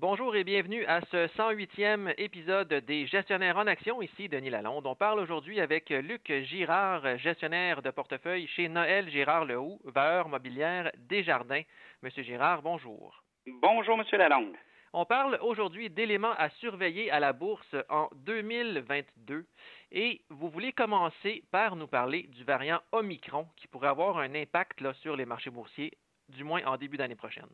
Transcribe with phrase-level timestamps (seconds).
[0.00, 4.00] Bonjour et bienvenue à ce 108e épisode des Gestionnaires en action.
[4.00, 4.86] Ici Denis Lalonde.
[4.86, 10.92] On parle aujourd'hui avec Luc Girard, gestionnaire de portefeuille chez Noël Girard Lehoux, valeur mobilière
[11.08, 11.62] Desjardins.
[12.04, 13.24] Monsieur Girard, bonjour.
[13.60, 14.54] Bonjour, Monsieur Lalonde.
[14.92, 19.46] On parle aujourd'hui d'éléments à surveiller à la bourse en 2022
[19.90, 24.80] et vous voulez commencer par nous parler du variant Omicron qui pourrait avoir un impact
[24.80, 27.48] là, sur les marchés boursiers, du moins en début d'année prochaine.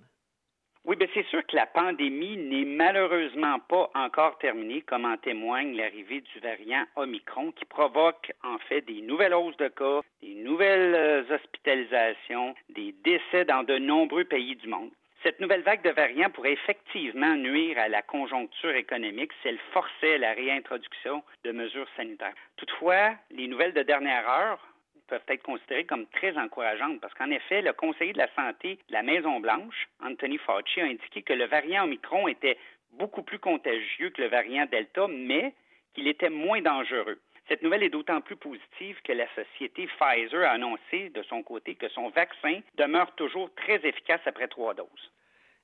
[0.87, 5.75] Oui, bien c'est sûr que la pandémie n'est malheureusement pas encore terminée, comme en témoigne
[5.75, 10.95] l'arrivée du variant Omicron, qui provoque en fait des nouvelles hausses de cas, des nouvelles
[10.95, 14.91] euh, hospitalisations, des décès dans de nombreux pays du monde.
[15.23, 20.19] Cette nouvelle vague de variants pourrait effectivement nuire à la conjoncture économique si elle forçait
[20.19, 22.35] la réintroduction de mesures sanitaires.
[22.59, 24.61] Toutefois, les nouvelles de dernière heure
[25.07, 28.93] peuvent être considérées comme très encourageantes parce qu'en effet, le conseiller de la santé de
[28.93, 32.59] la Maison-Blanche, Anthony Fauci, a indiqué que le variant Omicron était
[32.93, 35.55] beaucoup plus contagieux que le variant Delta, mais
[35.95, 37.21] qu'il était moins dangereux.
[37.49, 41.75] Cette nouvelle est d'autant plus positive que la société Pfizer a annoncé de son côté
[41.75, 45.13] que son vaccin demeure toujours très efficace après trois doses.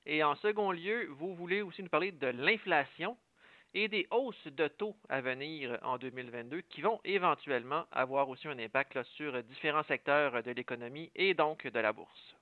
[0.05, 3.17] Et en second lieu, vous voulez aussi nous parler de l'inflation
[3.73, 8.59] et des hausses de taux à venir en 2022 qui vont éventuellement avoir aussi un
[8.59, 12.35] impact sur différents secteurs de l'économie et donc de la bourse.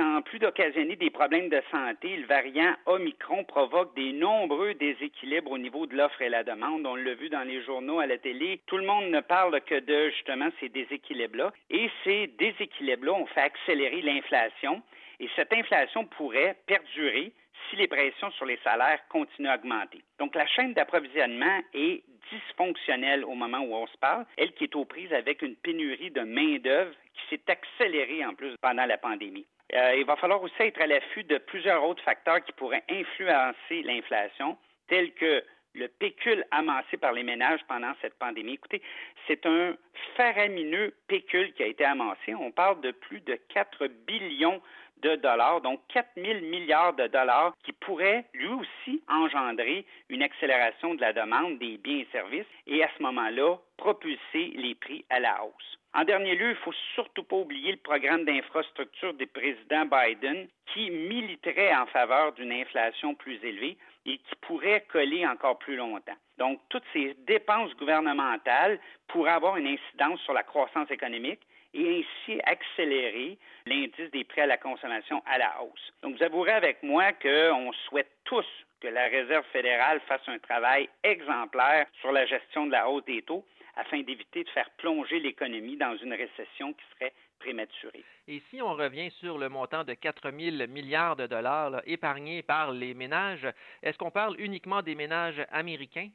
[0.00, 5.58] En plus d'occasionner des problèmes de santé, le variant Omicron provoque des nombreux déséquilibres au
[5.58, 6.86] niveau de l'offre et la demande.
[6.86, 8.60] On l'a vu dans les journaux, à la télé.
[8.66, 11.52] Tout le monde ne parle que de justement ces déséquilibres-là.
[11.70, 14.82] Et ces déséquilibres-là ont fait accélérer l'inflation.
[15.18, 17.32] Et cette inflation pourrait perdurer
[17.68, 20.02] si les pressions sur les salaires continuent à augmenter.
[20.18, 24.76] Donc, la chaîne d'approvisionnement est dysfonctionnelle au moment où on se parle, elle qui est
[24.76, 29.46] aux prises avec une pénurie de main-d'œuvre qui s'est accélérée en plus pendant la pandémie.
[29.74, 33.82] Euh, il va falloir aussi être à l'affût de plusieurs autres facteurs qui pourraient influencer
[33.82, 34.56] l'inflation,
[34.88, 38.54] tels que le pécule amassé par les ménages pendant cette pandémie.
[38.54, 38.82] Écoutez,
[39.26, 39.76] c'est un
[40.16, 42.34] faramineux pécule qui a été amassé.
[42.34, 44.60] On parle de plus de 4 billions
[45.02, 50.94] de dollars, donc 4 000 milliards de dollars, qui pourraient lui aussi engendrer une accélération
[50.94, 55.20] de la demande des biens et services et à ce moment-là propulser les prix à
[55.20, 55.77] la hausse.
[55.94, 60.46] En dernier lieu, il ne faut surtout pas oublier le programme d'infrastructure du président Biden
[60.66, 66.16] qui militerait en faveur d'une inflation plus élevée et qui pourrait coller encore plus longtemps.
[66.36, 68.78] Donc, toutes ces dépenses gouvernementales
[69.08, 71.40] pourraient avoir une incidence sur la croissance économique
[71.74, 75.92] et ainsi accélérer l'indice des prêts à la consommation à la hausse.
[76.02, 78.46] Donc, vous avouerez avec moi qu'on souhaite tous
[78.80, 83.22] que la Réserve fédérale fasse un travail exemplaire sur la gestion de la hausse des
[83.22, 83.44] taux
[83.78, 88.04] afin d'éviter de faire plonger l'économie dans une récession qui serait prématurée.
[88.26, 92.72] Et si on revient sur le montant de 4 000 milliards de dollars épargnés par
[92.72, 93.46] les ménages,
[93.82, 96.10] est-ce qu'on parle uniquement des ménages américains?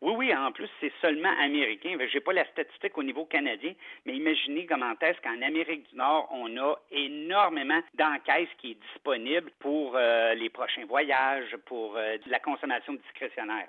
[0.00, 1.96] Oui, oui, en plus, c'est seulement américain.
[1.98, 5.96] Je n'ai pas la statistique au niveau canadien, mais imaginez comment est-ce qu'en Amérique du
[5.96, 12.16] Nord, on a énormément d'encaisses qui est disponible pour euh, les prochains voyages, pour euh,
[12.26, 13.68] la consommation discrétionnaire.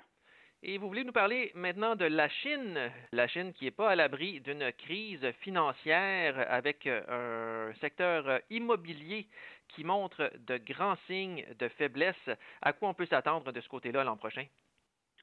[0.62, 3.96] Et vous voulez nous parler maintenant de la Chine, la Chine qui n'est pas à
[3.96, 9.26] l'abri d'une crise financière avec euh, un secteur immobilier
[9.68, 12.28] qui montre de grands signes de faiblesse.
[12.60, 14.44] À quoi on peut s'attendre de ce côté-là l'an prochain?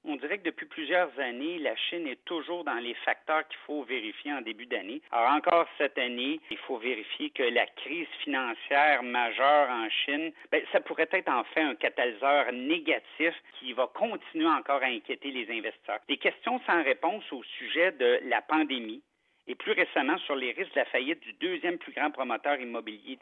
[0.10, 3.84] On dirait que depuis plusieurs années, la Chine est toujours dans les facteurs qu'il faut
[3.84, 5.02] vérifier en début d'année.
[5.12, 10.64] Alors encore cette année, il faut vérifier que la crise financière majeure en Chine, ben,
[10.72, 15.52] ça pourrait être en fait un catalyseur négatif qui va continuer encore à inquiéter les
[15.52, 16.00] investisseurs.
[16.08, 19.04] Des questions sans réponse au sujet de la pandémie,
[19.48, 23.18] et plus récemment sur les risques de la faillite du deuxième plus grand promoteur immobilier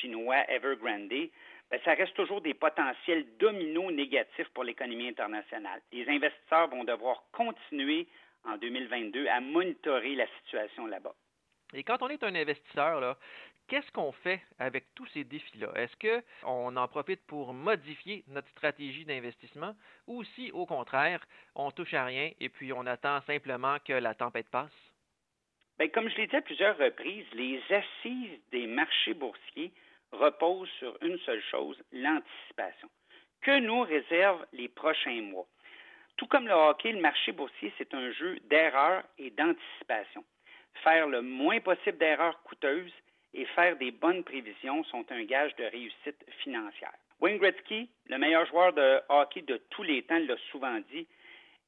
[0.00, 1.30] chinois, Evergrande,
[1.70, 5.80] ben, ça reste toujours des potentiels dominos négatifs pour l'économie internationale.
[5.92, 8.06] Les investisseurs vont devoir continuer
[8.44, 11.14] en 2022 à monitorer la situation là-bas.
[11.72, 13.16] Et quand on est un investisseur,
[13.66, 15.72] qu'est-ce qu'on fait avec tous ces défis-là?
[15.74, 19.74] Est-ce qu'on en profite pour modifier notre stratégie d'investissement
[20.06, 21.24] ou si, au contraire,
[21.54, 24.94] on touche à rien et puis on attend simplement que la tempête passe?
[25.78, 29.72] Bien, comme je l'ai dit à plusieurs reprises, les assises des marchés boursiers
[30.14, 32.88] repose sur une seule chose, l'anticipation.
[33.42, 35.46] Que nous réservent les prochains mois?
[36.16, 40.24] Tout comme le hockey, le marché boursier, c'est un jeu d'erreurs et d'anticipation.
[40.82, 42.92] Faire le moins possible d'erreurs coûteuses
[43.32, 46.94] et faire des bonnes prévisions sont un gage de réussite financière.
[47.20, 51.06] Wayne Gretzky, le meilleur joueur de hockey de tous les temps, l'a souvent dit,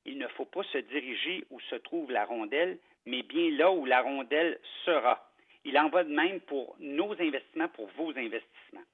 [0.05, 3.85] il ne faut pas se diriger où se trouve la rondelle, mais bien là où
[3.85, 5.29] la rondelle sera.
[5.67, 8.87] Il en va de même pour nos investissements, pour vos investissements.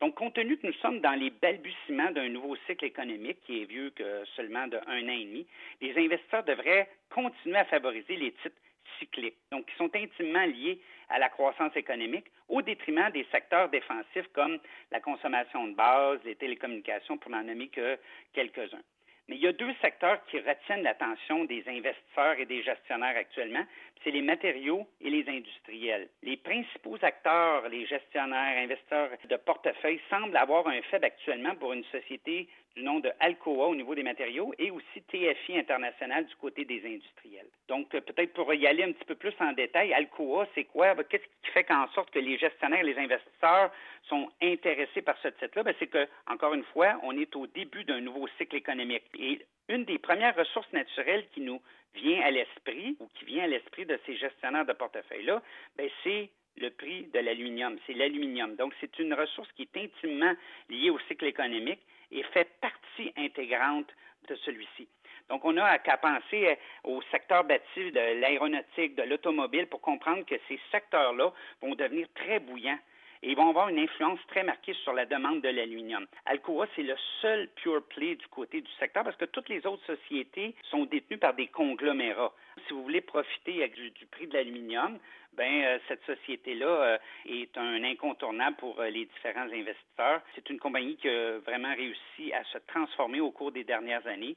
[0.00, 3.64] Donc, compte tenu que nous sommes dans les balbutiements d'un nouveau cycle économique qui est
[3.66, 5.46] vieux que seulement de un an et demi,
[5.82, 8.56] les investisseurs devraient continuer à favoriser les titres
[8.98, 10.80] cycliques, donc qui sont intimement liés
[11.10, 14.58] à la croissance économique au détriment des secteurs défensifs comme
[14.90, 17.98] la consommation de base, les télécommunications, pour n'en nommer que
[18.32, 18.82] quelques-uns.
[19.28, 23.64] Mais il y a deux secteurs qui retiennent l'attention des investisseurs et des gestionnaires actuellement,
[24.04, 26.08] c'est les matériaux et les industriels.
[26.22, 31.84] Les principaux acteurs, les gestionnaires, investisseurs de portefeuille, semblent avoir un faible actuellement pour une
[31.84, 36.64] société du nom de Alcoa au niveau des matériaux et aussi TFI International du côté
[36.64, 37.48] des industriels.
[37.68, 40.94] Donc, peut-être pour y aller un petit peu plus en détail, Alcoa, c'est quoi?
[40.94, 43.72] Ben, qu'est-ce qui fait qu'en sorte que les gestionnaires et les investisseurs
[44.08, 45.62] sont intéressés par ce titre-là?
[45.62, 49.04] Ben, c'est que, encore une fois, on est au début d'un nouveau cycle économique.
[49.18, 51.60] Et une des premières ressources naturelles qui nous
[51.94, 55.42] vient à l'esprit ou qui vient à l'esprit de ces gestionnaires de portefeuille-là,
[55.76, 57.76] ben, c'est le prix de l'aluminium.
[57.86, 58.56] C'est l'aluminium.
[58.56, 60.34] Donc, c'est une ressource qui est intimement
[60.68, 61.80] liée au cycle économique
[62.10, 63.88] et fait partie intégrante
[64.28, 64.88] de celui-ci.
[65.28, 66.54] Donc, on n'a qu'à penser euh,
[66.84, 72.38] au secteur bâti de l'aéronautique, de l'automobile pour comprendre que ces secteurs-là vont devenir très
[72.38, 72.78] bouillants
[73.22, 76.06] et ils vont avoir une influence très marquée sur la demande de l'aluminium.
[76.26, 79.84] Alcoa, c'est le seul pure play du côté du secteur parce que toutes les autres
[79.86, 82.32] sociétés sont détenues par des conglomérats.
[82.66, 84.98] Si vous voulez profiter du, prix de l'aluminium,
[85.36, 90.22] ben euh, cette société-là euh, est un incontournable pour euh, les différents investisseurs.
[90.34, 94.36] C'est une compagnie qui a vraiment réussi à se transformer au cours des dernières années.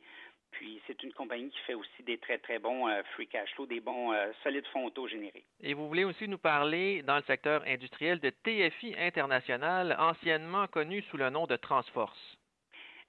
[0.52, 3.80] Puis c'est une compagnie qui fait aussi des très très bons free cash flow, des
[3.80, 4.14] bons
[4.44, 5.44] solides fonds auto générés.
[5.62, 11.02] Et vous voulez aussi nous parler dans le secteur industriel de TFI International, anciennement connu
[11.04, 12.38] sous le nom de Transforce.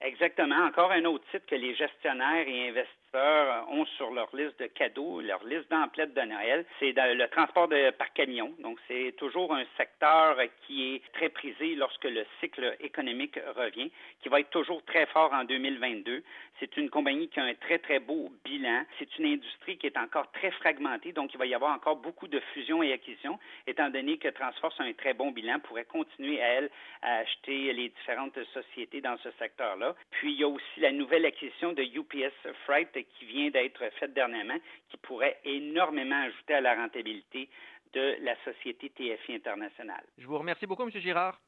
[0.01, 0.65] Exactement.
[0.65, 2.71] Encore un autre titre que les gestionnaires et
[3.13, 8.13] ont sur leur liste de cadeaux, leur liste d'emplettes de Noël, c'est le transport par
[8.13, 8.53] camion.
[8.59, 13.91] Donc, c'est toujours un secteur qui est très prisé lorsque le cycle économique revient,
[14.21, 16.23] qui va être toujours très fort en 2022.
[16.59, 18.83] C'est une compagnie qui a un très, très beau bilan.
[18.99, 22.27] C'est une industrie qui est encore très fragmentée, donc il va y avoir encore beaucoup
[22.27, 26.41] de fusions et acquisitions, étant donné que Transforce a un très bon bilan, pourrait continuer
[26.41, 26.69] à elle
[27.01, 29.95] à acheter les différentes sociétés dans ce secteur-là.
[30.11, 32.33] Puis, il y a aussi la nouvelle acquisition de UPS
[32.65, 34.57] Freight qui vient d'être faite dernièrement,
[34.89, 37.49] qui pourrait énormément ajouter à la rentabilité
[37.93, 40.03] de la société TFI internationale.
[40.17, 40.91] Je vous remercie beaucoup, M.
[40.91, 41.39] Girard.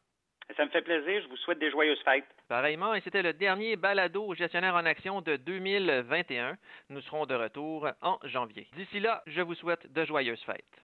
[0.58, 1.22] Ça me fait plaisir.
[1.22, 2.26] Je vous souhaite des joyeuses fêtes.
[2.50, 6.58] Pareillement, et c'était le dernier balado gestionnaire en action de 2021.
[6.90, 8.68] Nous serons de retour en janvier.
[8.76, 10.82] D'ici là, je vous souhaite de joyeuses fêtes.